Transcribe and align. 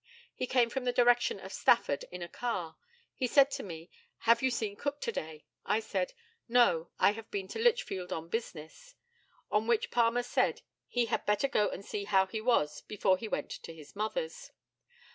He 0.33 0.47
came 0.47 0.71
from 0.71 0.85
the 0.85 0.91
direction 0.91 1.39
of 1.39 1.53
Stafford, 1.53 2.05
in 2.11 2.23
a 2.23 2.27
car. 2.27 2.75
He 3.13 3.27
said 3.27 3.51
to 3.51 3.61
me, 3.61 3.91
"Have 4.21 4.41
you 4.41 4.49
seen 4.49 4.75
Cook 4.75 4.99
to 5.01 5.11
day?" 5.11 5.45
I 5.63 5.79
said, 5.79 6.13
"No; 6.49 6.89
I 6.97 7.11
have 7.11 7.29
been 7.29 7.47
to 7.49 7.59
Lichfield 7.59 8.11
on 8.11 8.27
business;" 8.27 8.95
on 9.51 9.67
which 9.67 9.91
Palmer 9.91 10.23
said 10.23 10.63
he 10.87 11.05
had 11.05 11.27
better 11.27 11.47
go 11.47 11.69
and 11.69 11.85
see 11.85 12.05
how 12.05 12.25
he 12.25 12.41
was 12.41 12.81
before 12.81 13.15
he 13.19 13.27
went 13.27 13.51
to 13.51 13.75
his 13.75 13.95
mother's. 13.95 14.49